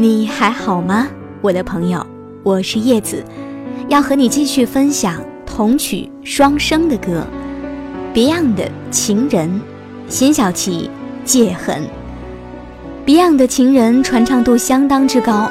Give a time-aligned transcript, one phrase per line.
[0.00, 1.08] 你还好吗，
[1.42, 2.06] 我的朋友？
[2.42, 3.22] 我是叶子，
[3.88, 7.22] 要和你继续分享同曲双声的歌
[8.14, 9.60] ，Beyond 的《情人》，
[10.10, 10.88] 辛晓琪
[11.28, 11.82] 《戒痕》。
[13.06, 15.50] Beyond 的《情人》传唱度相当之高，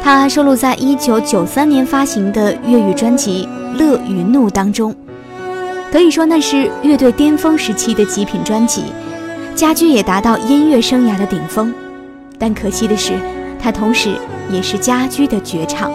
[0.00, 4.94] 它收录在1993年发行的粤语专辑《乐与怒》当中，
[5.90, 8.84] 可以说那是乐队巅峰时期的极品专辑，
[9.56, 11.74] 家驹也达到音乐生涯的顶峰。
[12.38, 13.14] 但可惜的是。
[13.60, 14.14] 它同时
[14.50, 15.92] 也是家居的绝唱。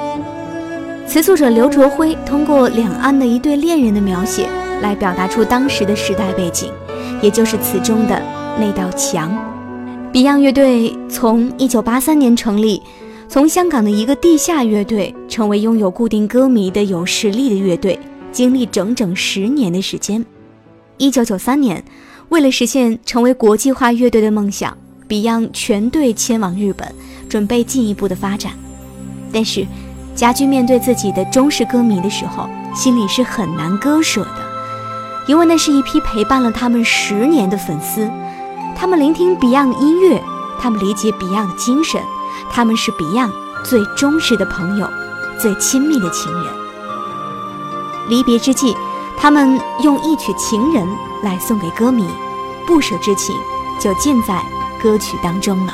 [1.07, 4.47] 词作者刘卓辉通过两岸的一对恋人的描写，
[4.81, 6.71] 来表达出当时的时代背景，
[7.21, 8.21] 也就是词中的
[8.59, 9.37] 那道墙。
[10.13, 12.81] Beyond 乐队从1983年成立，
[13.27, 17.99] 从香港的一个地下乐队，成为拥有固定歌迷的有实力的乐队，
[18.31, 20.23] 经历整整十年的时间。
[20.99, 21.83] 1993年，
[22.29, 24.77] 为了实现成为国际化乐队的梦想
[25.09, 26.87] ，Beyond 全队迁往日本。
[27.29, 28.51] 准备进一步的发展，
[29.31, 29.65] 但是
[30.15, 34.51] 家驹面对自己的忠实歌迷的时候，心里是很难割舍的，
[35.27, 38.09] 因为那是一批陪伴了他们十年的粉丝，
[38.75, 40.21] 他们聆听 Beyond 音乐，
[40.59, 42.01] 他们理解 Beyond 的精神，
[42.51, 43.31] 他们是 Beyond
[43.63, 44.87] 最忠实的朋友，
[45.39, 46.53] 最亲密的情人。
[48.09, 48.75] 离别之际，
[49.17, 50.85] 他们用一曲《情人》
[51.23, 52.05] 来送给歌迷，
[52.67, 53.35] 不舍之情
[53.79, 54.41] 就尽在
[54.81, 55.73] 歌曲当中了。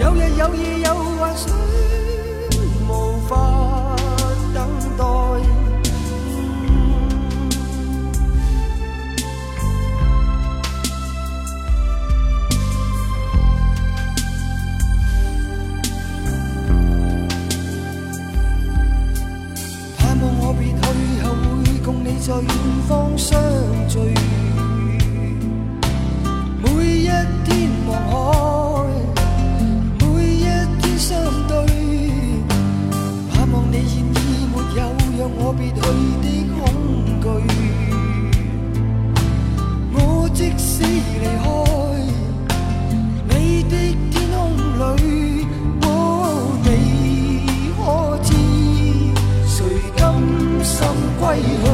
[0.00, 1.54] 有日有夜有幻想，
[2.88, 3.96] 无法
[4.54, 5.04] 等待。
[19.98, 20.76] 盼望我别去
[21.22, 21.26] 后
[21.62, 22.48] 会共你在远
[22.88, 23.38] 方相
[23.88, 23.98] 聚，
[35.58, 35.80] 别去
[36.22, 36.60] 的恐
[37.20, 37.24] 惧，
[39.94, 39.96] 我
[40.32, 41.44] 即使离开
[43.28, 43.32] 你
[43.64, 43.74] 的
[44.10, 44.36] 天空
[44.96, 44.98] 里，
[45.82, 45.86] 哦，
[46.64, 46.66] 你
[47.76, 47.80] 可
[48.22, 48.30] 知
[49.46, 49.56] 谁
[49.96, 50.00] 甘
[50.64, 50.72] 心
[51.20, 51.71] 归去？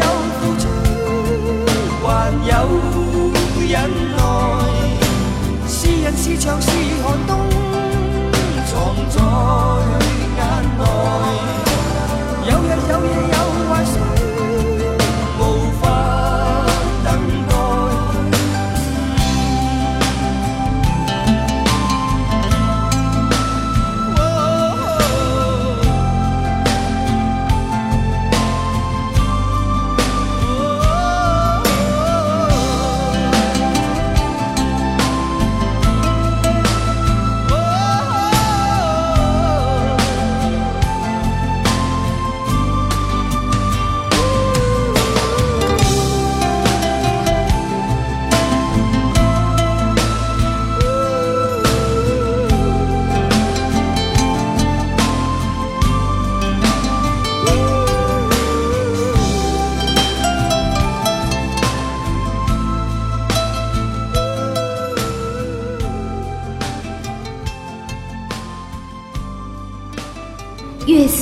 [0.00, 0.06] 有
[0.38, 0.62] 付出
[2.02, 2.08] 还
[2.48, 2.52] 有
[3.68, 3.72] 忍
[4.16, 4.18] 耐
[5.68, 6.68] 是人是墙是
[7.02, 7.16] 寒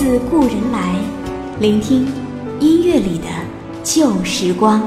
[0.09, 0.95] 自故人来，
[1.61, 2.07] 聆听
[2.61, 3.27] 音乐里的
[3.85, 4.81] 旧时光。《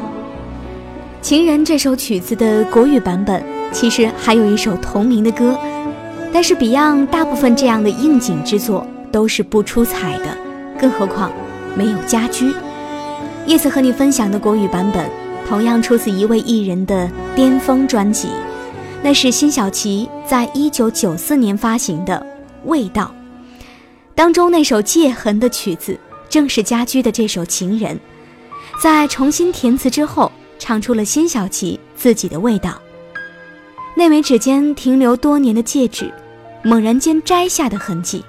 [1.22, 5.56] 情人》这首曲子的国语版本，其实还有一首同名的歌，
[6.34, 10.36] 但是 Beyond 大部分这样的应景之作都是不出彩的，
[10.80, 11.32] 更何况
[11.76, 12.52] 没有家居。
[13.46, 15.08] 叶子和你分享的国语版本，
[15.48, 18.30] 同样出自一位艺人的巅峰专辑，
[19.04, 22.26] 那是辛晓琪在一九九四年发行的
[22.68, 23.14] 《味道》。
[24.16, 25.98] 当中那首《戒痕》的曲子，
[26.30, 27.96] 正是家驹的这首《情人》，
[28.82, 32.80] 在重新填词之后，唱出了辛晓琪自己的味道。
[33.96, 36.12] 那枚指尖停留多年的戒指，
[36.64, 38.24] 猛然间摘下的痕迹，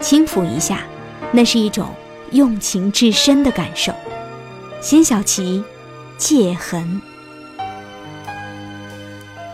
[0.00, 0.82] 轻抚一下，
[1.30, 1.88] 那是一种
[2.32, 3.92] 用情至深的感受。
[4.80, 5.62] 辛晓琪，
[6.18, 7.00] 《戒痕》。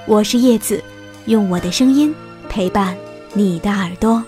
[0.06, 0.82] 我是叶子，
[1.26, 2.14] 用我的声音
[2.48, 2.96] 陪伴
[3.34, 4.24] 你的耳朵。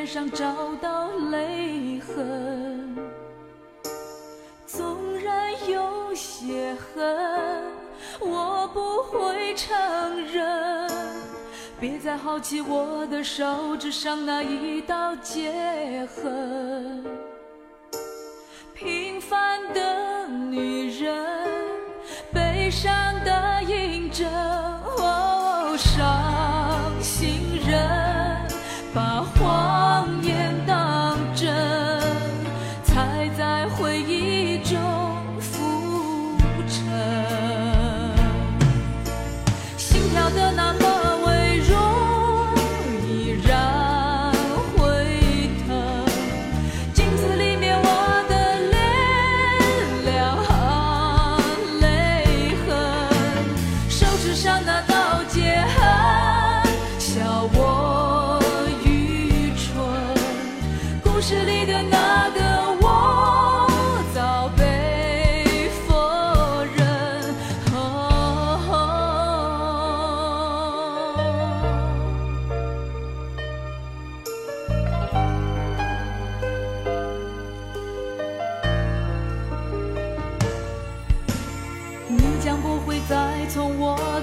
[0.00, 2.96] 脸上找到泪痕，
[4.66, 7.62] 纵然有些恨，
[8.18, 9.68] 我不会承
[10.26, 10.90] 认。
[11.78, 17.04] 别再好奇我的手指上那一道结痕。
[18.72, 21.46] 平凡的女人，
[22.32, 22.90] 悲伤
[23.22, 24.49] 的印证。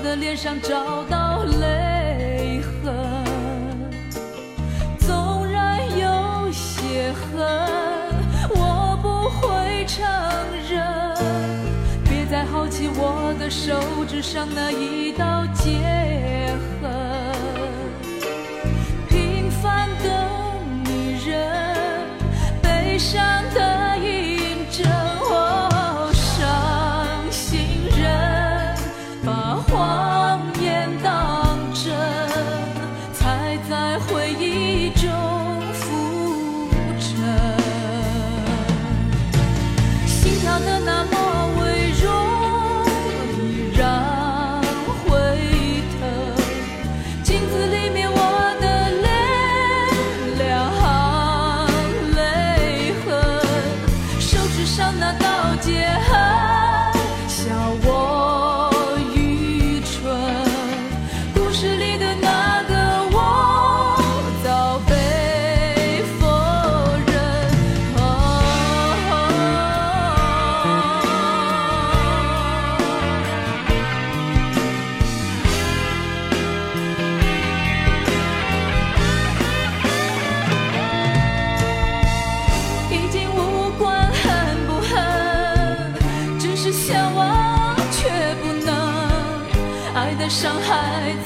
[0.08, 2.96] 的脸上找到泪痕。
[5.00, 7.46] 纵然有些恨，
[8.52, 10.06] 我不会承
[10.70, 10.82] 认。
[12.06, 13.74] 别再好奇我的手
[14.08, 15.97] 指上那一道茧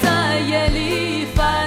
[0.01, 1.60] 在夜里翻。